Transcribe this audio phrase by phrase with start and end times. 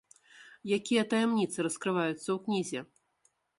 [0.77, 2.79] Якія таямніцы раскрываюцца ў кнізе?